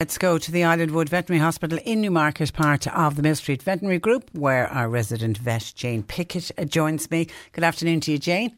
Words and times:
Let's 0.00 0.16
go 0.16 0.38
to 0.38 0.50
the 0.50 0.62
Islandwood 0.62 1.10
Veterinary 1.10 1.44
Hospital 1.44 1.78
in 1.84 2.00
Newmarket, 2.00 2.54
part 2.54 2.86
of 2.86 3.16
the 3.16 3.22
Mill 3.22 3.34
Street 3.34 3.62
Veterinary 3.62 3.98
Group, 3.98 4.30
where 4.32 4.66
our 4.68 4.88
resident 4.88 5.36
vet, 5.36 5.74
Jane 5.76 6.02
Pickett, 6.02 6.50
uh, 6.56 6.64
joins 6.64 7.10
me. 7.10 7.26
Good 7.52 7.64
afternoon 7.64 8.00
to 8.00 8.12
you, 8.12 8.18
Jane. 8.18 8.56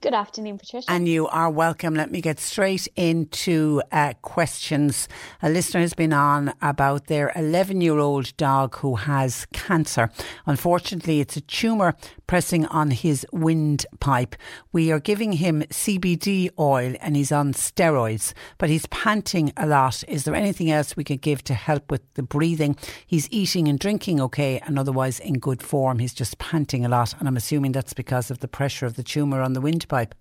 Good 0.00 0.14
afternoon, 0.14 0.58
Patricia. 0.58 0.88
And 0.88 1.08
you 1.08 1.26
are 1.26 1.50
welcome. 1.50 1.94
Let 1.94 2.12
me 2.12 2.20
get 2.20 2.38
straight 2.38 2.86
into 2.94 3.82
uh, 3.90 4.12
questions. 4.22 5.08
A 5.42 5.50
listener 5.50 5.80
has 5.80 5.92
been 5.92 6.12
on 6.12 6.54
about 6.62 7.08
their 7.08 7.32
11 7.34 7.80
year 7.80 7.98
old 7.98 8.36
dog 8.36 8.76
who 8.76 8.94
has 8.94 9.46
cancer. 9.52 10.08
Unfortunately, 10.46 11.18
it's 11.18 11.36
a 11.36 11.40
tumour 11.40 11.96
pressing 12.28 12.64
on 12.66 12.92
his 12.92 13.26
windpipe. 13.32 14.36
We 14.70 14.92
are 14.92 15.00
giving 15.00 15.32
him 15.32 15.62
CBD 15.62 16.50
oil 16.60 16.94
and 17.00 17.16
he's 17.16 17.32
on 17.32 17.52
steroids, 17.52 18.34
but 18.58 18.68
he's 18.68 18.86
panting 18.86 19.52
a 19.56 19.66
lot. 19.66 20.04
Is 20.06 20.22
there 20.22 20.34
anything 20.34 20.70
else 20.70 20.96
we 20.96 21.02
could 21.02 21.22
give 21.22 21.42
to 21.44 21.54
help 21.54 21.90
with 21.90 22.02
the 22.14 22.22
breathing? 22.22 22.76
He's 23.04 23.26
eating 23.32 23.66
and 23.66 23.80
drinking 23.80 24.20
okay 24.20 24.60
and 24.60 24.78
otherwise 24.78 25.18
in 25.18 25.40
good 25.40 25.60
form. 25.60 25.98
He's 25.98 26.14
just 26.14 26.38
panting 26.38 26.84
a 26.84 26.88
lot. 26.88 27.14
And 27.18 27.26
I'm 27.26 27.36
assuming 27.36 27.72
that's 27.72 27.94
because 27.94 28.30
of 28.30 28.38
the 28.38 28.48
pressure 28.48 28.86
of 28.86 28.94
the 28.94 29.02
tumour 29.02 29.40
on 29.40 29.54
the 29.54 29.60
windpipe. 29.78 30.14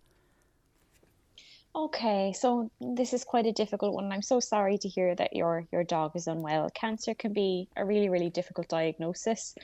Okay, 1.75 2.33
so 2.33 2.71
this 2.81 3.13
is 3.13 3.23
quite 3.23 3.45
a 3.45 3.51
difficult 3.51 3.93
one. 3.93 4.11
I'm 4.11 4.21
so 4.23 4.39
sorry 4.39 4.77
to 4.79 4.87
hear 4.87 5.15
that 5.15 5.35
your 5.35 5.65
your 5.71 5.83
dog 5.83 6.15
is 6.15 6.27
unwell. 6.27 6.69
Cancer 6.73 7.13
can 7.13 7.33
be 7.33 7.67
a 7.75 7.85
really 7.85 8.09
really 8.09 8.29
difficult 8.29 8.67
diagnosis 8.67 9.55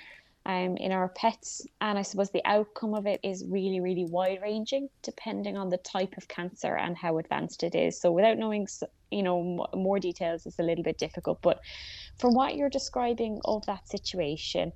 um, 0.45 0.77
in 0.77 0.91
our 0.91 1.09
pets. 1.09 1.65
And 1.81 1.97
I 1.97 2.03
suppose 2.03 2.29
the 2.29 2.45
outcome 2.45 2.93
of 2.93 3.07
it 3.07 3.19
is 3.23 3.45
really, 3.47 3.79
really 3.79 4.05
wide 4.05 4.39
ranging 4.41 4.89
depending 5.01 5.57
on 5.57 5.69
the 5.69 5.77
type 5.77 6.15
of 6.17 6.27
cancer 6.27 6.75
and 6.75 6.97
how 6.97 7.17
advanced 7.17 7.63
it 7.63 7.75
is. 7.75 7.99
So 7.99 8.11
without 8.11 8.37
knowing, 8.37 8.67
you 9.09 9.23
know, 9.23 9.65
more 9.73 9.99
details 9.99 10.45
it's 10.45 10.59
a 10.59 10.63
little 10.63 10.83
bit 10.83 10.97
difficult. 10.97 11.41
But 11.41 11.59
from 12.19 12.35
what 12.35 12.55
you're 12.55 12.69
describing 12.69 13.39
of 13.45 13.65
that 13.65 13.87
situation, 13.87 14.71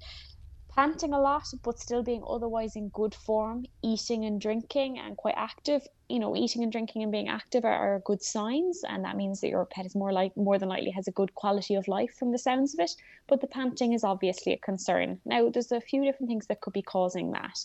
panting 0.77 1.11
a 1.11 1.20
lot, 1.20 1.43
but 1.64 1.80
still 1.80 2.04
being 2.04 2.23
otherwise 2.30 2.76
in 2.76 2.88
good 2.89 3.15
form, 3.15 3.65
eating 3.83 4.26
and 4.26 4.39
drinking 4.39 4.99
and 4.99 5.17
quite 5.17 5.33
active. 5.36 5.82
You 6.08 6.20
know, 6.20 6.36
eating 6.36 6.61
and 6.61 6.71
drinking 6.71 7.02
and 7.02 7.11
being 7.11 7.30
active 7.30 7.65
are, 7.65 7.95
are 7.95 8.02
good 8.05 8.21
signs, 8.21 8.83
and 8.88 9.04
that 9.04 9.17
means 9.17 9.42
that 9.42 9.49
your 9.49 9.65
pet 9.65 9.88
is 9.88 9.95
more 9.95 10.14
like 10.14 10.38
more 10.38 10.60
than 10.60 10.70
likely 10.70 10.92
has 10.92 11.08
a 11.08 11.11
good 11.20 11.33
quality 11.33 11.73
of 11.73 11.88
life 11.88 12.14
from 12.14 12.32
the 12.32 12.38
sounds 12.38 12.76
of 12.76 12.80
it. 12.80 12.92
But 13.27 13.42
the 13.42 13.48
panting 13.48 13.93
is 13.93 14.04
obviously 14.04 14.54
a 14.54 14.58
concern. 14.58 15.20
Now, 15.26 15.49
there's 15.49 15.71
a 15.71 15.82
few 15.82 16.04
different 16.04 16.30
things 16.30 16.45
that 16.45 16.61
could 16.61 16.73
be 16.73 16.83
causing 16.83 17.32
that. 17.32 17.58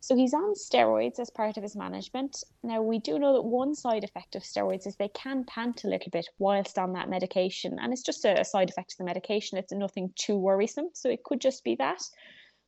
So 0.00 0.16
he's 0.16 0.34
on 0.34 0.54
steroids 0.54 1.20
as 1.20 1.30
part 1.30 1.56
of 1.56 1.62
his 1.62 1.76
management. 1.76 2.42
Now 2.62 2.82
we 2.82 2.98
do 2.98 3.18
know 3.18 3.34
that 3.34 3.42
one 3.42 3.74
side 3.74 4.04
effect 4.04 4.36
of 4.36 4.42
steroids 4.42 4.86
is 4.86 4.96
they 4.96 5.08
can 5.08 5.44
pant 5.44 5.84
a 5.84 5.88
little 5.88 6.10
bit 6.10 6.28
whilst 6.38 6.78
on 6.78 6.92
that 6.94 7.08
medication, 7.08 7.78
and 7.80 7.92
it's 7.92 8.02
just 8.02 8.24
a, 8.24 8.44
side 8.44 8.70
effect 8.70 8.92
of 8.92 8.98
the 8.98 9.04
medication. 9.04 9.58
It's 9.58 9.72
nothing 9.72 10.12
too 10.16 10.36
worrisome, 10.36 10.90
so 10.92 11.08
it 11.08 11.24
could 11.24 11.40
just 11.40 11.62
be 11.62 11.76
that. 11.76 12.02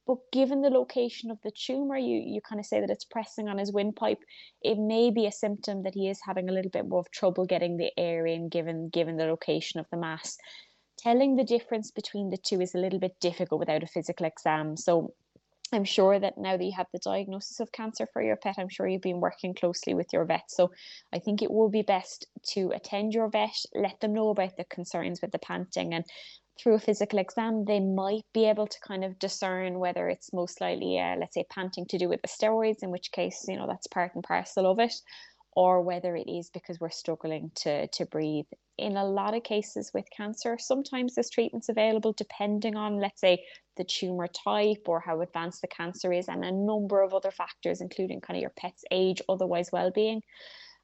But 0.06 0.18
given 0.32 0.62
the 0.62 0.70
location 0.70 1.30
of 1.30 1.38
the 1.42 1.50
tumor, 1.50 1.96
you, 1.96 2.16
you 2.16 2.40
kind 2.40 2.58
of 2.58 2.66
say 2.66 2.80
that 2.80 2.90
it's 2.90 3.04
pressing 3.04 3.48
on 3.48 3.58
his 3.58 3.72
windpipe. 3.72 4.18
It 4.62 4.78
may 4.78 5.10
be 5.10 5.26
a 5.26 5.32
symptom 5.32 5.82
that 5.82 5.94
he 5.94 6.08
is 6.08 6.20
having 6.24 6.48
a 6.48 6.52
little 6.52 6.70
bit 6.70 6.88
more 6.88 7.00
of 7.00 7.10
trouble 7.10 7.44
getting 7.44 7.76
the 7.76 7.92
air 7.96 8.26
in, 8.26 8.48
given 8.48 8.88
given 8.88 9.16
the 9.16 9.26
location 9.26 9.78
of 9.78 9.86
the 9.90 9.96
mass. 9.96 10.36
Telling 10.98 11.36
the 11.36 11.44
difference 11.44 11.90
between 11.90 12.30
the 12.30 12.36
two 12.36 12.60
is 12.60 12.74
a 12.74 12.78
little 12.78 12.98
bit 12.98 13.18
difficult 13.20 13.60
without 13.60 13.82
a 13.82 13.86
physical 13.86 14.26
exam. 14.26 14.76
So 14.76 15.14
I'm 15.72 15.84
sure 15.84 16.18
that 16.18 16.36
now 16.36 16.56
that 16.56 16.64
you 16.64 16.72
have 16.76 16.88
the 16.92 16.98
diagnosis 16.98 17.60
of 17.60 17.70
cancer 17.70 18.08
for 18.12 18.20
your 18.20 18.36
pet, 18.36 18.56
I'm 18.58 18.68
sure 18.68 18.88
you've 18.88 19.02
been 19.02 19.20
working 19.20 19.54
closely 19.54 19.94
with 19.94 20.12
your 20.12 20.24
vet. 20.24 20.50
So 20.50 20.72
I 21.12 21.20
think 21.20 21.42
it 21.42 21.50
will 21.50 21.68
be 21.68 21.82
best 21.82 22.26
to 22.48 22.72
attend 22.74 23.14
your 23.14 23.28
vet, 23.28 23.54
let 23.74 24.00
them 24.00 24.12
know 24.12 24.30
about 24.30 24.56
the 24.56 24.64
concerns 24.64 25.22
with 25.22 25.30
the 25.30 25.38
panting, 25.38 25.94
and 25.94 26.04
through 26.60 26.74
a 26.74 26.78
physical 26.78 27.18
exam, 27.18 27.64
they 27.64 27.80
might 27.80 28.24
be 28.34 28.44
able 28.46 28.66
to 28.66 28.80
kind 28.80 29.04
of 29.04 29.18
discern 29.18 29.78
whether 29.78 30.08
it's 30.08 30.32
most 30.32 30.60
likely, 30.60 30.98
uh, 30.98 31.16
let's 31.18 31.34
say, 31.34 31.44
panting 31.50 31.86
to 31.86 31.98
do 31.98 32.08
with 32.08 32.20
the 32.22 32.28
steroids, 32.28 32.82
in 32.82 32.90
which 32.90 33.12
case, 33.12 33.44
you 33.48 33.56
know, 33.56 33.66
that's 33.66 33.86
part 33.86 34.14
and 34.14 34.24
parcel 34.24 34.70
of 34.70 34.78
it, 34.78 34.92
or 35.56 35.82
whether 35.82 36.14
it 36.16 36.28
is 36.28 36.50
because 36.50 36.78
we're 36.78 36.90
struggling 36.90 37.50
to, 37.54 37.86
to 37.88 38.04
breathe. 38.06 38.46
In 38.78 38.96
a 38.96 39.04
lot 39.04 39.34
of 39.34 39.42
cases 39.42 39.90
with 39.92 40.04
cancer, 40.16 40.56
sometimes 40.58 41.14
there's 41.14 41.30
treatments 41.30 41.68
available 41.68 42.12
depending 42.12 42.76
on, 42.76 43.00
let's 43.00 43.20
say, 43.20 43.44
the 43.76 43.84
tumor 43.84 44.28
type 44.28 44.86
or 44.86 45.00
how 45.00 45.20
advanced 45.20 45.62
the 45.62 45.68
cancer 45.68 46.12
is, 46.12 46.28
and 46.28 46.44
a 46.44 46.52
number 46.52 47.02
of 47.02 47.14
other 47.14 47.30
factors, 47.30 47.80
including 47.80 48.20
kind 48.20 48.36
of 48.36 48.42
your 48.42 48.52
pet's 48.56 48.84
age, 48.90 49.22
otherwise 49.28 49.70
well 49.72 49.90
being 49.90 50.22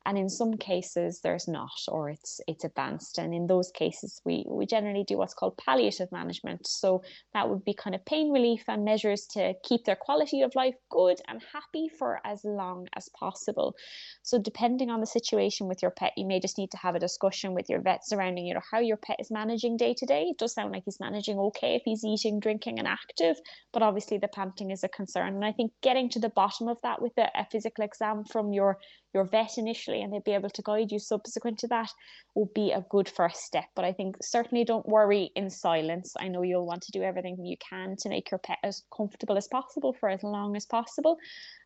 and 0.06 0.16
in 0.16 0.28
some 0.28 0.56
cases 0.56 1.20
there's 1.22 1.48
not 1.48 1.78
or 1.88 2.08
it's 2.08 2.40
it's 2.46 2.64
advanced. 2.64 3.18
And 3.18 3.34
in 3.34 3.46
those 3.46 3.70
cases 3.72 4.20
we 4.24 4.44
we 4.48 4.64
generally 4.64 5.04
do 5.04 5.18
what's 5.18 5.34
called 5.34 5.58
palliative 5.58 6.10
management. 6.12 6.66
So 6.66 7.02
that 7.34 7.50
would 7.50 7.64
be 7.64 7.74
kind 7.74 7.94
of 7.94 8.04
pain 8.06 8.30
relief 8.30 8.62
and 8.68 8.84
measures 8.84 9.26
to 9.32 9.54
keep 9.64 9.84
their 9.84 9.96
quality 9.96 10.42
of 10.42 10.54
life 10.54 10.76
good 10.90 11.20
and 11.28 11.42
happy 11.52 11.88
for 11.98 12.20
as 12.24 12.44
long 12.44 12.86
as 12.96 13.08
possible. 13.18 13.74
So 14.22 14.38
depending 14.38 14.90
on 14.90 15.00
the 15.00 15.06
situation 15.06 15.66
with 15.66 15.82
your 15.82 15.90
pet 15.90 16.12
you 16.16 16.24
may 16.24 16.38
just 16.40 16.56
need 16.56 16.70
to 16.70 16.78
have 16.78 16.94
a 16.94 17.00
discussion 17.00 17.52
with 17.52 17.68
your 17.68 17.80
vet 17.80 18.06
surrounding 18.06 18.46
you 18.46 18.54
know 18.54 18.60
how 18.70 18.78
your 18.78 18.96
pet 18.96 19.16
is 19.18 19.30
managing 19.30 19.76
day 19.76 19.94
to 19.94 20.06
day. 20.06 20.22
It 20.30 20.38
does 20.38 20.54
sound 20.54 20.72
like 20.72 20.84
he's 20.84 21.00
managing 21.00 21.38
okay 21.38 21.74
if 21.74 21.82
he's 21.84 22.04
eating 22.04 22.38
drinking 22.38 22.78
and 22.78 22.86
active 22.86 23.36
but 23.72 23.82
obviously 23.82 24.18
the 24.18 24.28
panting 24.28 24.70
is 24.70 24.84
a 24.84 24.88
concern. 24.88 25.34
And 25.34 25.44
i 25.44 25.50
think 25.50 25.72
getting 25.82 26.08
to 26.10 26.20
the 26.20 26.28
bottom 26.28 26.68
of 26.68 26.78
that 26.82 27.02
with 27.02 27.12
a, 27.18 27.28
a 27.34 27.44
physical 27.50 27.84
exam 27.84 28.24
from 28.24 28.52
your 28.52 28.78
your 29.16 29.24
vet 29.24 29.56
initially 29.56 29.95
and 30.02 30.12
they'd 30.12 30.24
be 30.24 30.34
able 30.34 30.50
to 30.50 30.62
guide 30.62 30.92
you 30.92 30.98
subsequent 30.98 31.58
to 31.58 31.68
that 31.68 31.90
will 32.34 32.50
be 32.54 32.72
a 32.72 32.84
good 32.90 33.08
first 33.08 33.42
step. 33.42 33.64
But 33.74 33.84
I 33.84 33.92
think 33.92 34.16
certainly 34.22 34.64
don't 34.64 34.88
worry 34.88 35.30
in 35.34 35.50
silence. 35.50 36.14
I 36.18 36.28
know 36.28 36.42
you'll 36.42 36.66
want 36.66 36.82
to 36.82 36.92
do 36.92 37.02
everything 37.02 37.44
you 37.44 37.56
can 37.58 37.96
to 37.96 38.08
make 38.08 38.30
your 38.30 38.38
pet 38.38 38.58
as 38.62 38.82
comfortable 38.94 39.36
as 39.36 39.48
possible 39.48 39.92
for 39.92 40.08
as 40.08 40.22
long 40.22 40.56
as 40.56 40.66
possible. 40.66 41.18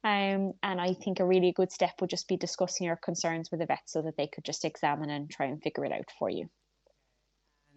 Um, 0.04 0.52
and 0.62 0.80
I 0.80 0.94
think 0.94 1.20
a 1.20 1.24
really 1.24 1.52
good 1.52 1.72
step 1.72 2.00
would 2.00 2.10
just 2.10 2.28
be 2.28 2.36
discussing 2.36 2.86
your 2.86 2.96
concerns 2.96 3.50
with 3.50 3.60
the 3.60 3.66
vet 3.66 3.82
so 3.86 4.02
that 4.02 4.16
they 4.16 4.26
could 4.26 4.44
just 4.44 4.64
examine 4.64 5.10
and 5.10 5.30
try 5.30 5.46
and 5.46 5.62
figure 5.62 5.84
it 5.84 5.92
out 5.92 6.10
for 6.18 6.30
you. 6.30 6.48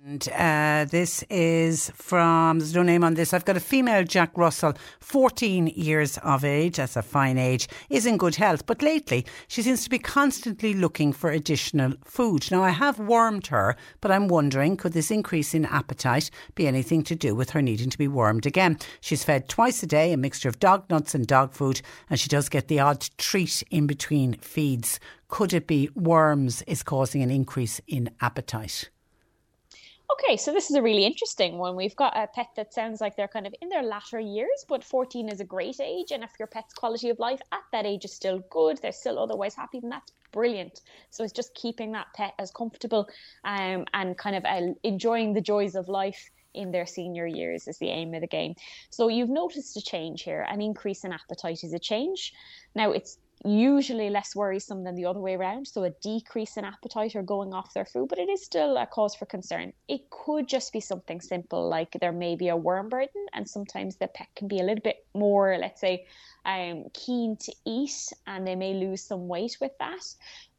And 0.06 0.28
uh, 0.34 0.86
this 0.92 1.24
is 1.30 1.90
from, 1.96 2.60
there's 2.60 2.76
no 2.76 2.84
name 2.84 3.06
on 3.06 3.14
this. 3.14 3.34
I've 3.34 3.46
got 3.46 3.56
a 3.56 3.62
female 3.62 4.04
Jack 4.04 4.38
Russell, 4.38 4.74
14 5.00 5.68
years 5.68 6.18
of 6.18 6.44
age, 6.44 6.76
that's 6.76 6.98
a 6.98 7.02
fine 7.02 7.38
age, 7.38 7.70
is 7.90 8.06
in 8.06 8.18
good 8.18 8.36
health. 8.36 8.66
But 8.66 8.82
lately, 8.82 9.26
she 9.48 9.62
seems 9.62 9.82
to 9.86 9.90
be 9.90 10.00
constantly 10.00 10.74
looking 10.74 11.14
for 11.14 11.30
additional 11.30 11.94
food. 12.04 12.52
Now, 12.52 12.64
I 12.64 12.72
have 12.72 13.00
wormed 13.00 13.48
her, 13.48 13.78
but 14.02 14.12
I'm 14.12 14.28
wondering 14.28 14.76
could 14.76 14.92
this 14.92 15.10
increase 15.10 15.54
in 15.54 15.64
appetite 15.64 16.30
be 16.54 16.68
anything 16.68 17.04
to 17.04 17.16
do 17.16 17.34
with 17.34 17.52
her 17.52 17.62
needing 17.62 17.90
to 17.90 17.98
be 17.98 18.10
wormed 18.10 18.46
again? 18.46 18.80
She's 19.00 19.24
fed 19.24 19.48
twice 19.48 19.84
a 19.84 19.88
day, 19.88 20.12
a 20.12 20.18
mixture 20.18 20.50
of 20.50 20.60
dog 20.60 20.90
nuts 20.90 21.16
and 21.16 21.26
dog 21.26 21.54
food, 21.54 21.82
and 22.10 22.20
she 22.20 22.28
does 22.28 22.50
get 22.50 22.68
the 22.68 22.82
odd 22.82 23.08
treat 23.18 23.64
in 23.72 23.88
between 23.88 24.34
feeds. 24.34 25.00
Could 25.30 25.54
it 25.54 25.66
be 25.66 25.90
worms 25.96 26.62
is 26.64 26.84
causing 26.84 27.22
an 27.22 27.32
increase 27.32 27.80
in 27.88 28.10
appetite? 28.20 28.90
Okay, 30.12 30.38
so 30.38 30.52
this 30.52 30.70
is 30.70 30.76
a 30.76 30.82
really 30.82 31.06
interesting 31.06 31.58
one. 31.58 31.76
We've 31.76 31.96
got 31.96 32.16
a 32.16 32.28
pet 32.28 32.50
that 32.56 32.74
sounds 32.74 33.02
like 33.02 33.16
they're 33.16 33.28
kind 33.28 33.48
of 33.48 33.56
in 33.62 33.70
their 33.70 33.84
latter 33.84 34.20
years, 34.20 34.66
but 34.68 34.84
14 34.84 35.30
is 35.30 35.40
a 35.40 35.46
great 35.46 35.80
age. 35.80 36.12
And 36.12 36.24
if 36.24 36.32
your 36.38 36.48
pet's 36.48 36.74
quality 36.74 37.10
of 37.10 37.20
life 37.20 37.42
at 37.52 37.64
that 37.72 37.86
age 37.86 38.06
is 38.06 38.14
still 38.14 38.40
good, 38.50 38.80
they're 38.82 38.92
still 38.92 39.18
otherwise 39.18 39.56
happy, 39.56 39.80
then 39.80 39.90
that's 39.90 40.12
brilliant. 40.32 40.82
So 41.10 41.24
it's 41.24 41.34
just 41.34 41.56
keeping 41.56 41.94
that 41.94 42.08
pet 42.16 42.34
as 42.38 42.52
comfortable 42.52 43.08
um, 43.46 43.86
and 43.94 44.18
kind 44.18 44.36
of 44.36 44.46
uh, 44.46 44.74
enjoying 44.84 45.34
the 45.34 45.42
joys 45.42 45.76
of 45.76 45.88
life 45.88 46.30
in 46.54 46.72
their 46.72 46.86
senior 46.86 47.26
years 47.26 47.68
is 47.68 47.78
the 47.80 47.90
aim 47.90 48.14
of 48.14 48.22
the 48.22 48.28
game. 48.28 48.56
So 48.90 49.08
you've 49.08 49.30
noticed 49.30 49.76
a 49.78 49.82
change 49.82 50.24
here. 50.24 50.46
An 50.50 50.62
increase 50.62 51.04
in 51.04 51.12
appetite 51.12 51.64
is 51.64 51.74
a 51.74 51.80
change. 51.80 52.34
Now 52.76 52.92
it's 52.92 53.18
usually 53.44 54.10
less 54.10 54.36
worrisome 54.36 54.84
than 54.84 54.96
the 54.96 55.06
other 55.06 55.20
way 55.20 55.36
around. 55.36 55.68
So 55.68 55.84
a 55.84 55.90
decrease 55.90 56.58
in 56.58 56.66
appetite 56.66 57.16
or 57.16 57.24
going 57.24 57.54
off 57.54 57.74
their 57.74 57.86
food, 57.86 58.10
but 58.10 58.20
it 58.20 58.30
is 58.30 58.44
still 58.44 58.78
a 58.78 58.86
cause 58.86 59.16
for 59.16 59.26
concern. 59.26 59.74
It 59.88 60.10
could 60.10 60.48
just 60.48 60.72
be 60.72 60.80
something 60.80 61.20
simple 61.22 61.68
like 61.68 61.98
there 62.00 62.12
may 62.12 62.36
be 62.36 62.50
a 62.50 62.56
worm 62.56 62.90
burden, 62.90 63.26
and 63.34 63.48
sometimes 63.48 63.98
the 63.98 64.08
pet 64.08 64.28
can 64.36 64.48
be 64.48 64.60
a 64.60 64.64
little 64.64 64.82
bit 64.82 65.06
more, 65.14 65.58
let's 65.60 65.82
say, 65.82 66.06
um, 66.46 66.86
keen 66.94 67.38
to 67.38 67.54
eat 67.66 68.12
and 68.28 68.46
they 68.46 68.56
may 68.56 68.74
lose 68.74 69.02
some 69.04 69.28
weight 69.28 69.58
with 69.62 69.72
that. 69.80 70.04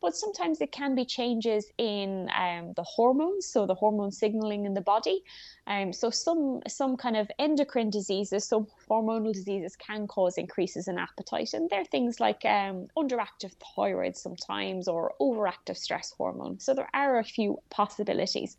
But 0.01 0.15
sometimes 0.15 0.61
it 0.61 0.71
can 0.71 0.95
be 0.95 1.05
changes 1.05 1.67
in 1.79 2.29
um, 2.37 2.75
the 2.77 2.83
hormones, 2.83 3.47
so 3.47 3.67
the 3.67 3.75
hormone 3.75 4.13
signaling 4.13 4.67
in 4.67 4.75
the 4.75 4.83
body. 4.83 5.23
Um, 5.67 5.95
so 5.95 6.11
some 6.11 6.61
some 6.69 6.97
kind 6.99 7.17
of 7.17 7.31
endocrine 7.39 7.89
diseases, 7.89 8.45
some 8.45 8.67
hormonal 8.89 9.33
diseases 9.33 9.77
can 9.77 10.07
cause 10.07 10.37
increases 10.37 10.89
in 10.89 10.99
appetite, 10.99 11.55
and 11.55 11.71
they're 11.71 11.87
things 11.87 12.21
like 12.21 12.45
um, 12.45 12.89
underactive 12.99 13.53
thyroid 13.75 14.17
sometimes 14.17 14.89
or 14.89 15.15
overactive 15.21 15.79
stress 15.79 16.13
hormone. 16.19 16.61
So 16.61 16.75
there 16.75 16.91
are 16.93 17.19
a 17.19 17.25
few 17.25 17.59
possibilities. 17.71 18.59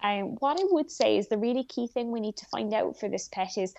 Um, 0.00 0.36
what 0.38 0.60
I 0.60 0.64
would 0.70 0.92
say 0.92 1.18
is 1.18 1.26
the 1.26 1.38
really 1.38 1.64
key 1.64 1.88
thing 1.88 2.12
we 2.12 2.20
need 2.20 2.36
to 2.36 2.46
find 2.46 2.72
out 2.72 3.00
for 3.00 3.08
this 3.08 3.28
pet 3.32 3.58
is 3.58 3.74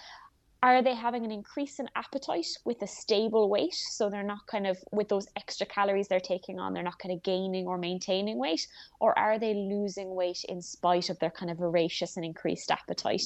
are 0.61 0.81
they 0.81 0.93
having 0.93 1.23
an 1.23 1.31
increase 1.31 1.79
in 1.79 1.89
appetite 1.95 2.47
with 2.65 2.81
a 2.81 2.87
stable 2.87 3.49
weight? 3.49 3.73
So 3.73 4.09
they're 4.09 4.23
not 4.23 4.45
kind 4.47 4.67
of 4.67 4.77
with 4.91 5.07
those 5.07 5.27
extra 5.35 5.65
calories 5.65 6.07
they're 6.07 6.19
taking 6.19 6.59
on 6.59 6.73
they're 6.73 6.83
not 6.83 6.99
kind 6.99 7.13
of 7.13 7.23
gaining 7.23 7.67
or 7.67 7.77
maintaining 7.77 8.37
weight? 8.37 8.67
Or 8.99 9.17
are 9.17 9.39
they 9.39 9.53
losing 9.53 10.15
weight 10.15 10.43
in 10.49 10.61
spite 10.61 11.09
of 11.09 11.19
their 11.19 11.31
kind 11.31 11.49
of 11.49 11.57
voracious 11.57 12.17
and 12.17 12.25
increased 12.25 12.71
appetite? 12.71 13.23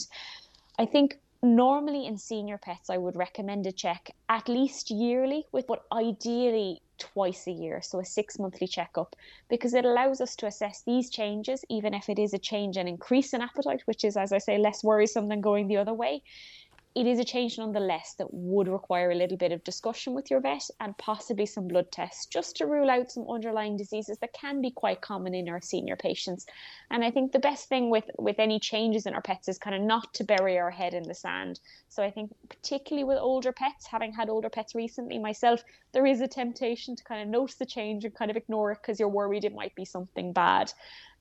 I 0.77 0.85
think 0.85 1.19
normally 1.41 2.05
in 2.05 2.17
senior 2.17 2.57
pets 2.57 2.89
i 2.89 2.97
would 2.97 3.17
recommend 3.17 3.67
a 3.67 3.71
check 3.73 4.09
at 4.29 4.47
least 4.47 4.89
yearly 4.89 5.45
with 5.51 5.67
but 5.67 5.83
ideally 5.91 6.81
twice 6.97 7.47
a 7.47 7.51
year. 7.51 7.81
So 7.81 7.99
a 7.99 8.05
six 8.05 8.39
monthly 8.39 8.67
checkup 8.67 9.15
because 9.49 9.73
it 9.73 9.83
allows 9.83 10.21
us 10.21 10.35
to 10.37 10.45
assess 10.45 10.83
these 10.85 11.09
changes 11.09 11.65
even 11.69 11.93
if 11.93 12.07
it 12.07 12.17
is 12.17 12.33
a 12.33 12.39
change 12.39 12.77
and 12.77 12.87
increase 12.87 13.33
in 13.33 13.41
appetite 13.41 13.81
which 13.85 14.03
is 14.05 14.15
as 14.15 14.31
i 14.31 14.37
say 14.37 14.57
less 14.57 14.83
worrisome 14.83 15.27
than 15.27 15.41
going 15.41 15.67
the 15.67 15.77
other 15.77 15.93
way 15.93 16.21
it 16.95 17.07
is 17.07 17.17
a 17.17 17.23
change 17.23 17.57
nonetheless 17.57 18.13
that 18.19 18.31
would 18.31 18.67
require 18.67 19.11
a 19.11 19.15
little 19.15 19.37
bit 19.37 19.51
of 19.51 19.63
discussion 19.63 20.13
with 20.13 20.29
your 20.29 20.39
vet 20.39 20.69
and 20.79 20.95
possibly 20.99 21.45
some 21.45 21.67
blood 21.67 21.91
tests 21.91 22.27
just 22.27 22.55
to 22.57 22.67
rule 22.67 22.89
out 22.89 23.11
some 23.11 23.25
underlying 23.27 23.75
diseases 23.75 24.19
that 24.19 24.33
can 24.33 24.61
be 24.61 24.69
quite 24.69 25.01
common 25.01 25.33
in 25.33 25.49
our 25.49 25.59
senior 25.59 25.95
patients. 25.95 26.45
And 26.91 27.03
I 27.03 27.09
think 27.09 27.31
the 27.31 27.39
best 27.39 27.67
thing 27.67 27.89
with, 27.89 28.05
with 28.19 28.37
any 28.37 28.59
changes 28.59 29.07
in 29.07 29.15
our 29.15 29.23
pets 29.23 29.47
is 29.47 29.57
kind 29.57 29.75
of 29.75 29.81
not 29.81 30.13
to 30.15 30.23
bury 30.23 30.59
our 30.59 30.69
head 30.69 30.93
in 30.93 31.03
the 31.03 31.15
sand. 31.15 31.59
So 31.89 32.03
I 32.03 32.11
think 32.11 32.31
particularly 32.47 33.05
with 33.05 33.17
older 33.17 33.51
pets, 33.51 33.87
having 33.87 34.13
had 34.13 34.29
older 34.29 34.49
pets 34.49 34.75
recently 34.75 35.17
myself, 35.17 35.63
there 35.93 36.05
is 36.05 36.21
a 36.21 36.27
temptation 36.27 36.95
to 36.95 37.03
kind 37.03 37.23
of 37.23 37.27
notice 37.27 37.55
the 37.55 37.65
change 37.65 38.05
and 38.05 38.13
kind 38.13 38.29
of 38.29 38.37
ignore 38.37 38.71
it 38.71 38.79
because 38.81 38.99
you're 38.99 39.09
worried 39.09 39.45
it 39.45 39.55
might 39.55 39.73
be 39.73 39.85
something 39.85 40.31
bad. 40.31 40.71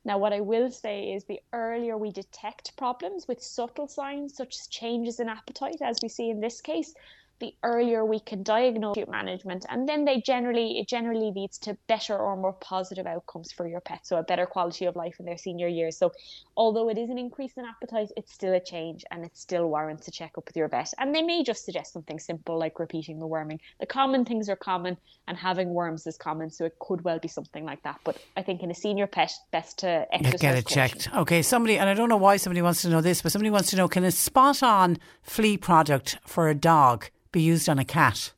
Now, 0.05 0.19
what 0.19 0.33
I 0.33 0.41
will 0.41 0.71
say 0.71 1.13
is 1.13 1.25
the 1.25 1.41
earlier 1.53 1.97
we 1.97 2.11
detect 2.11 2.77
problems 2.77 3.29
with 3.29 3.43
subtle 3.43 3.87
signs 3.87 4.35
such 4.37 4.59
as 4.59 4.67
changes 4.67 5.21
in 5.21 5.29
appetite, 5.29 5.81
as 5.81 5.99
we 6.03 6.09
see 6.09 6.29
in 6.29 6.41
this 6.41 6.61
case, 6.61 6.95
the 7.43 7.55
earlier 7.65 8.05
we 8.05 8.21
can 8.21 8.43
diagnose 8.45 8.97
management 9.09 9.67
and 9.69 9.89
then 9.89 10.05
they 10.05 10.21
generally 10.21 10.79
it 10.79 10.87
generally 10.87 11.33
leads 11.35 11.59
to 11.59 11.77
better 11.89 12.17
or 12.17 12.37
more 12.37 12.53
positive 12.53 13.05
outcomes 13.05 13.51
for 13.51 13.67
your 13.67 13.81
pet 13.81 14.07
so 14.07 14.17
a 14.17 14.23
better 14.23 14.47
quality 14.47 14.85
of 14.85 14.95
life 14.95 15.17
in 15.19 15.27
their 15.27 15.37
senior 15.37 15.67
years. 15.67 15.97
So 15.97 16.13
although 16.57 16.89
it 16.89 16.97
is 16.97 17.11
an 17.11 17.19
increase 17.19 17.55
in 17.57 17.65
appetite 17.65 18.11
it's 18.17 18.33
still 18.33 18.55
a 18.55 18.61
change 18.61 19.05
and 19.11 19.25
it 19.25 19.37
still 19.37 19.69
warrants 19.69 20.07
a 20.07 20.13
check 20.13 20.33
up 20.39 20.47
with 20.47 20.57
your 20.57 20.69
vet. 20.69 20.93
And 20.99 21.13
they 21.13 21.23
may 21.23 21.43
just 21.43 21.65
suggest 21.65 21.93
something 21.93 22.21
simple 22.21 22.59
like 22.59 22.79
repeating 22.79 23.19
the 23.19 23.27
worming. 23.27 23.59
The 23.81 23.87
common 23.87 24.25
things 24.25 24.49
are 24.49 24.57
common 24.57 24.97
and 25.27 25.37
having 25.37 25.71
worms 25.71 26.07
is 26.07 26.17
common 26.17 26.49
so 26.51 26.65
it 26.65 26.79
could 26.79 27.03
well 27.03 27.19
be 27.19 27.29
something 27.29 27.65
like 27.65 27.83
that. 27.83 27.99
But 28.05 28.19
i 28.37 28.43
think 28.43 28.63
in 28.63 28.71
a 28.71 28.75
senior 28.75 29.09
pet 29.09 29.33
best 29.51 29.79
to 29.79 30.07
get 30.39 30.57
it 30.57 30.65
caution. 30.65 30.75
checked. 30.75 31.15
Okay 31.17 31.43
somebody 31.43 31.77
and 31.77 31.89
i 31.91 31.95
don't 31.95 32.09
know 32.09 32.17
why 32.17 32.37
somebody 32.37 32.63
wants 32.63 32.83
to 32.83 32.89
know 32.89 33.01
this 33.01 33.21
but 33.21 33.33
somebody 33.33 33.51
wants 33.51 33.71
to 33.71 33.77
know 33.77 33.89
can 33.89 34.05
a 34.05 34.13
spot 34.13 34.63
on 34.63 34.99
flea 35.23 35.57
product 35.57 36.19
for 36.25 36.49
a 36.49 36.55
dog 36.55 37.11
be 37.33 37.43
used 37.43 37.69
on 37.69 37.79
a 37.79 37.85
cat? 37.85 38.33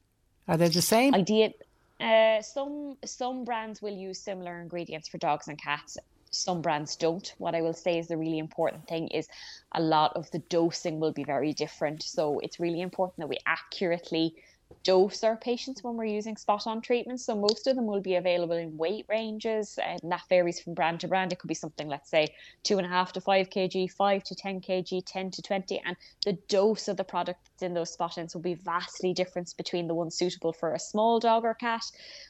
Are 0.49 0.57
they 0.57 0.69
the 0.69 0.83
same? 0.83 1.15
Idea. 1.15 1.53
Uh, 2.01 2.43
some 2.43 2.97
some 3.05 3.45
brands 3.45 3.81
will 3.81 3.95
use 3.95 4.19
similar 4.19 4.61
ingredients 4.61 5.09
for 5.09 5.19
dogs 5.19 5.49
and 5.49 5.61
cats. 5.61 5.99
Some 6.31 6.63
brands 6.63 6.97
don't. 6.97 7.33
What 7.39 7.55
I 7.55 7.63
will 7.63 7.75
say 7.75 7.99
is 7.99 8.09
the 8.09 8.17
really 8.17 8.39
important 8.39 8.89
thing 8.89 9.09
is 9.09 9.29
a 9.73 9.81
lot 9.81 10.17
of 10.17 10.31
the 10.33 10.41
dosing 10.41 10.99
will 10.99 11.13
be 11.13 11.25
very 11.25 11.53
different. 11.53 12.03
So 12.03 12.41
it's 12.41 12.59
really 12.59 12.81
important 12.81 13.19
that 13.19 13.29
we 13.29 13.39
accurately 13.47 14.35
dose 14.83 15.25
our 15.25 15.37
patients 15.37 15.83
when 15.83 15.97
we're 15.97 16.05
using 16.05 16.37
spot 16.37 16.67
on 16.67 16.81
treatments. 16.81 17.25
So 17.25 17.35
most 17.35 17.67
of 17.67 17.77
them 17.77 17.87
will 17.87 18.01
be 18.01 18.17
available 18.17 18.57
in 18.57 18.77
weight 18.77 19.07
ranges, 19.09 19.79
and 19.83 20.01
that 20.11 20.23
varies 20.29 20.61
from 20.61 20.75
brand 20.75 21.01
to 21.01 21.09
brand. 21.09 21.33
It 21.33 21.39
could 21.39 21.49
be 21.49 21.55
something, 21.55 21.89
let's 21.89 22.11
say, 22.11 22.35
two 22.63 22.79
and 22.79 22.87
a 22.87 22.91
half 22.91 23.13
to 23.13 23.21
five 23.21 23.51
kg, 23.51 23.91
five 23.91 24.25
to 24.25 24.35
10 24.35 24.61
kg, 24.61 25.03
10 25.07 25.31
to 25.33 25.43
20. 25.43 25.81
And 25.85 25.97
the 26.25 26.35
dose 26.49 26.89
of 26.89 26.97
the 26.97 27.05
product 27.05 27.41
in 27.63 27.75
those 27.75 27.93
spot 27.93 28.19
ons 28.19 28.35
will 28.35 28.43
be 28.43 28.55
vastly 28.55 29.13
different 29.13 29.55
between 29.57 29.87
the 29.87 29.95
ones 29.95 30.17
suitable 30.17 30.53
for 30.53 30.75
a 30.75 30.79
small 30.79 31.21
dog 31.21 31.45
or 31.45 31.55
cat 31.55 31.83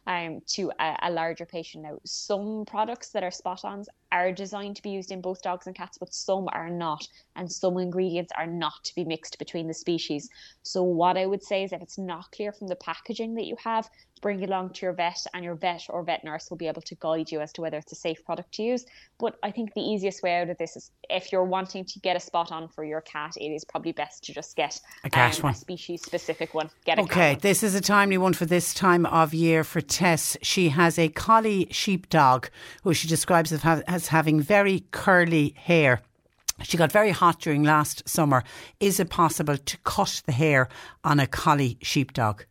um, 0.07 0.41
to 0.47 0.71
a, 0.79 0.97
a 1.03 1.11
larger 1.11 1.47
patient. 1.47 1.85
Now, 1.85 1.99
some 2.05 2.65
products 2.67 3.11
that 3.11 3.23
are 3.23 3.31
spot 3.31 3.65
ons 3.65 3.89
are 4.13 4.33
designed 4.33 4.77
to 4.77 4.83
be 4.83 4.91
used 4.91 5.11
in 5.11 5.21
both 5.21 5.43
dogs 5.43 5.67
and 5.67 5.75
cats, 5.75 5.99
but 5.99 6.15
some 6.15 6.49
are 6.53 6.71
not, 6.71 7.07
and 7.37 7.51
some 7.51 7.79
ingredients 7.79 8.33
are 8.37 8.47
not 8.47 8.85
to 8.85 8.95
be 8.95 9.05
mixed 9.05 9.39
between 9.39 9.67
the 9.67 9.75
species. 9.75 10.29
So, 10.63 10.83
what 10.83 11.17
I 11.17 11.27
would 11.27 11.43
say 11.43 11.65
is 11.65 11.73
if 11.73 11.83
it's 11.83 11.99
not 11.99 12.31
clear 12.33 12.53
from 12.53 12.69
the 12.69 12.77
packaging 12.77 13.35
that 13.35 13.47
you 13.47 13.57
have, 13.63 13.89
bring 14.25 14.43
it 14.43 14.49
along 14.49 14.71
to 14.71 14.87
your 14.87 14.95
vet, 14.95 15.27
and 15.35 15.45
your 15.45 15.55
vet 15.55 15.85
or 15.91 16.03
vet 16.03 16.25
nurse 16.25 16.49
will 16.49 16.57
be 16.57 16.67
able 16.67 16.81
to 16.81 16.95
guide 16.95 17.31
you 17.31 17.43
as 17.43 17.53
to 17.53 17.61
whether 17.61 17.77
it's 17.77 17.93
a 17.93 17.95
safe 17.95 18.25
product 18.25 18.55
to 18.55 18.63
use. 18.63 18.87
But 19.19 19.39
I 19.43 19.51
think 19.51 19.75
the 19.75 19.83
easiest 19.83 20.23
way 20.23 20.41
out 20.41 20.49
of 20.49 20.57
this 20.57 20.77
is 20.77 20.91
if 21.11 21.31
you're 21.31 21.45
wanting 21.45 21.85
to 21.85 21.99
get 22.01 22.17
a 22.17 22.21
spot 22.21 22.51
on 22.51 22.69
for 22.69 22.85
your 22.85 23.03
cat, 23.03 23.35
it 23.37 23.51
is 23.51 23.67
probably 23.67 23.93
best 23.93 24.25
to 24.25 24.33
just 24.33 24.57
get 24.57 24.81
a 25.05 25.11
cat 25.11 25.37
um, 25.37 25.43
one, 25.43 25.53
a 25.53 25.57
species 25.57 26.01
specific 26.01 26.55
one. 26.55 26.71
Get 26.87 26.99
okay. 27.01 27.37
This 27.39 27.63
is 27.63 27.75
a 27.75 27.83
timely 27.83 28.17
one 28.17 28.33
for 28.33 28.47
this 28.47 28.73
time 28.73 29.05
of 29.05 29.35
year 29.35 29.63
for 29.63 29.83
Tess. 29.83 30.39
She 30.41 30.71
has 30.71 30.99
a 30.99 31.11
collie 31.11 31.69
sheepdog 31.71 32.47
who 32.83 32.95
she 32.95 33.07
describes 33.07 33.53
as 33.53 34.07
having 34.09 34.41
very 34.41 34.85
curly 34.91 35.55
hair. 35.59 36.01
She 36.63 36.79
got 36.79 36.91
very 36.91 37.11
hot 37.11 37.41
during 37.41 37.63
last 37.63 38.09
summer. 38.09 38.43
Is 38.81 38.99
it 38.99 39.11
possible 39.11 39.59
to 39.59 39.77
cut 39.85 40.23
the 40.25 40.33
hair 40.33 40.71
on 41.03 41.21
a 41.21 41.27
collie 41.27 41.77
sheepdog? 41.83 42.45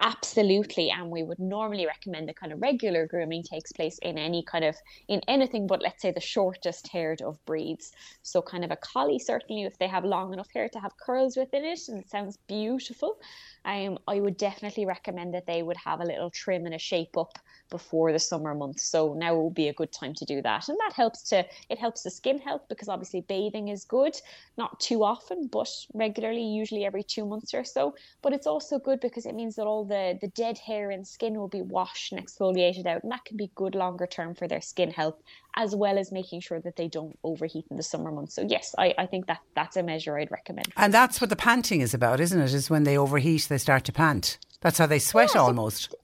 Absolutely 0.00 0.90
and 0.90 1.10
we 1.10 1.22
would 1.22 1.38
normally 1.38 1.86
recommend 1.86 2.28
that 2.28 2.36
kind 2.36 2.52
of 2.52 2.60
regular 2.60 3.06
grooming 3.06 3.42
takes 3.42 3.72
place 3.72 3.98
in 4.02 4.16
any 4.18 4.42
kind 4.42 4.64
of 4.64 4.76
in 5.08 5.20
anything 5.28 5.66
but 5.66 5.82
let's 5.82 6.00
say 6.00 6.10
the 6.10 6.20
shortest 6.20 6.88
haired 6.88 7.20
of 7.22 7.44
breeds. 7.44 7.92
So 8.22 8.40
kind 8.42 8.64
of 8.64 8.70
a 8.70 8.76
collie 8.76 9.18
certainly 9.18 9.64
if 9.64 9.78
they 9.78 9.88
have 9.88 10.04
long 10.04 10.32
enough 10.32 10.48
hair 10.54 10.68
to 10.70 10.80
have 10.80 10.96
curls 10.96 11.36
within 11.36 11.64
it 11.64 11.80
and 11.88 11.98
it 12.02 12.08
sounds 12.08 12.38
beautiful 12.48 13.18
um, 13.64 13.98
I 14.08 14.20
would 14.20 14.36
definitely 14.36 14.86
recommend 14.86 15.34
that 15.34 15.46
they 15.46 15.62
would 15.62 15.76
have 15.76 16.00
a 16.00 16.04
little 16.04 16.30
trim 16.30 16.66
and 16.66 16.74
a 16.74 16.78
shape 16.78 17.16
up 17.16 17.38
before 17.70 18.12
the 18.12 18.18
summer 18.18 18.54
months. 18.54 18.84
So 18.84 19.14
now 19.14 19.36
would 19.36 19.54
be 19.54 19.68
a 19.68 19.72
good 19.72 19.92
time 19.92 20.14
to 20.14 20.24
do 20.24 20.42
that. 20.42 20.68
And 20.68 20.78
that 20.80 20.92
helps 20.92 21.22
to 21.30 21.46
it 21.68 21.78
helps 21.78 22.02
the 22.02 22.10
skin 22.10 22.38
health 22.38 22.62
because 22.68 22.88
obviously 22.88 23.22
bathing 23.22 23.68
is 23.68 23.84
good, 23.84 24.16
not 24.58 24.80
too 24.80 25.04
often, 25.04 25.48
but 25.50 25.68
regularly, 25.94 26.42
usually 26.42 26.84
every 26.84 27.02
two 27.02 27.24
months 27.24 27.54
or 27.54 27.64
so. 27.64 27.94
But 28.22 28.32
it's 28.32 28.46
also 28.46 28.78
good 28.78 29.00
because 29.00 29.24
it 29.26 29.34
means 29.34 29.56
that 29.56 29.66
all 29.66 29.84
the, 29.84 30.18
the 30.20 30.28
dead 30.28 30.58
hair 30.58 30.90
and 30.90 31.06
skin 31.06 31.38
will 31.38 31.48
be 31.48 31.62
washed 31.62 32.12
and 32.12 32.24
exfoliated 32.24 32.86
out. 32.86 33.02
And 33.02 33.12
that 33.12 33.24
can 33.24 33.36
be 33.36 33.52
good 33.54 33.74
longer 33.74 34.06
term 34.06 34.34
for 34.34 34.48
their 34.48 34.60
skin 34.60 34.90
health, 34.90 35.16
as 35.56 35.74
well 35.74 35.98
as 35.98 36.10
making 36.10 36.40
sure 36.40 36.60
that 36.60 36.76
they 36.76 36.88
don't 36.88 37.18
overheat 37.22 37.66
in 37.70 37.76
the 37.76 37.82
summer 37.82 38.10
months. 38.10 38.34
So 38.34 38.42
yes, 38.48 38.74
I, 38.78 38.94
I 38.98 39.06
think 39.06 39.26
that 39.26 39.40
that's 39.54 39.76
a 39.76 39.82
measure 39.82 40.18
I'd 40.18 40.30
recommend. 40.30 40.72
And 40.76 40.92
that's 40.92 41.20
what 41.20 41.30
the 41.30 41.36
panting 41.36 41.80
is 41.80 41.94
about, 41.94 42.20
isn't 42.20 42.40
it? 42.40 42.52
Is 42.52 42.68
when 42.68 42.82
they 42.82 42.98
overheat 42.98 43.46
they 43.50 43.58
start 43.58 43.84
to 43.84 43.92
pant. 43.92 44.38
That's 44.62 44.78
how 44.78 44.86
they 44.86 44.98
sweat 44.98 45.32
yeah, 45.34 45.42
almost. 45.42 45.94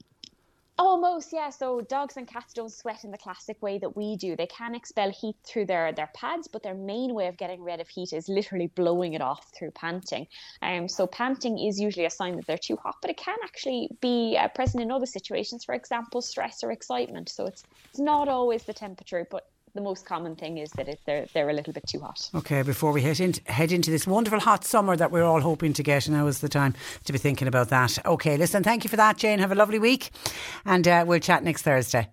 Almost, 0.78 1.32
yeah. 1.32 1.48
So 1.48 1.80
dogs 1.80 2.18
and 2.18 2.28
cats 2.28 2.52
don't 2.52 2.70
sweat 2.70 3.04
in 3.04 3.10
the 3.10 3.16
classic 3.16 3.62
way 3.62 3.78
that 3.78 3.96
we 3.96 4.16
do. 4.16 4.36
They 4.36 4.46
can 4.46 4.74
expel 4.74 5.10
heat 5.10 5.36
through 5.42 5.64
their, 5.66 5.90
their 5.92 6.10
pads, 6.14 6.48
but 6.48 6.62
their 6.62 6.74
main 6.74 7.14
way 7.14 7.28
of 7.28 7.38
getting 7.38 7.62
rid 7.62 7.80
of 7.80 7.88
heat 7.88 8.12
is 8.12 8.28
literally 8.28 8.66
blowing 8.66 9.14
it 9.14 9.22
off 9.22 9.50
through 9.56 9.70
panting. 9.70 10.26
Um, 10.60 10.86
so 10.86 11.06
panting 11.06 11.58
is 11.58 11.80
usually 11.80 12.04
a 12.04 12.10
sign 12.10 12.36
that 12.36 12.46
they're 12.46 12.58
too 12.58 12.76
hot, 12.76 12.96
but 13.00 13.10
it 13.10 13.16
can 13.16 13.38
actually 13.42 13.88
be 14.02 14.36
uh, 14.38 14.48
present 14.48 14.82
in 14.82 14.90
other 14.90 15.06
situations. 15.06 15.64
For 15.64 15.74
example, 15.74 16.20
stress 16.20 16.62
or 16.62 16.70
excitement. 16.72 17.30
So 17.30 17.46
it's 17.46 17.64
it's 17.88 18.00
not 18.00 18.28
always 18.28 18.64
the 18.64 18.74
temperature, 18.74 19.26
but 19.30 19.46
the 19.76 19.82
most 19.82 20.04
common 20.04 20.34
thing 20.34 20.58
is 20.58 20.70
that 20.72 20.88
it, 20.88 21.00
they're 21.06 21.26
they're 21.32 21.48
a 21.48 21.52
little 21.52 21.72
bit 21.72 21.86
too 21.86 22.00
hot. 22.00 22.28
Okay, 22.34 22.62
before 22.62 22.92
we 22.92 23.02
head, 23.02 23.20
in, 23.20 23.34
head 23.46 23.70
into 23.70 23.90
this 23.90 24.06
wonderful 24.06 24.40
hot 24.40 24.64
summer 24.64 24.96
that 24.96 25.12
we're 25.12 25.22
all 25.22 25.40
hoping 25.40 25.72
to 25.74 25.82
get, 25.82 26.08
now 26.08 26.26
is 26.26 26.40
the 26.40 26.48
time 26.48 26.74
to 27.04 27.12
be 27.12 27.18
thinking 27.18 27.46
about 27.46 27.68
that. 27.68 28.04
Okay, 28.04 28.36
listen, 28.36 28.64
thank 28.64 28.82
you 28.82 28.90
for 28.90 28.96
that, 28.96 29.16
Jane. 29.16 29.38
Have 29.38 29.52
a 29.52 29.56
lovely 29.56 29.78
week, 29.78 30.10
and 30.64 30.88
uh, 30.88 31.04
we'll 31.06 31.20
chat 31.20 31.44
next 31.44 31.62
Thursday. 31.62 32.08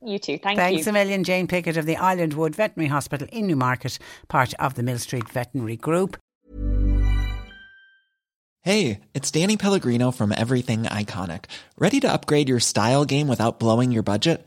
You 0.00 0.18
too. 0.18 0.38
Thank 0.38 0.58
Thanks 0.58 0.78
you. 0.78 0.84
Thanks 0.84 0.86
a 0.86 0.92
million, 0.92 1.24
Jane 1.24 1.46
Pickett 1.46 1.76
of 1.76 1.86
the 1.86 1.96
Islandwood 1.96 2.54
Veterinary 2.54 2.88
Hospital 2.88 3.28
in 3.32 3.46
Newmarket, 3.46 3.98
part 4.28 4.54
of 4.54 4.74
the 4.74 4.82
Mill 4.82 4.98
Street 4.98 5.28
Veterinary 5.28 5.76
Group. 5.76 6.16
Hey, 8.62 9.00
it's 9.14 9.30
Danny 9.30 9.56
Pellegrino 9.56 10.10
from 10.10 10.32
Everything 10.32 10.82
Iconic. 10.82 11.44
Ready 11.78 12.00
to 12.00 12.12
upgrade 12.12 12.48
your 12.48 12.60
style 12.60 13.04
game 13.04 13.26
without 13.26 13.58
blowing 13.58 13.92
your 13.92 14.02
budget? 14.02 14.46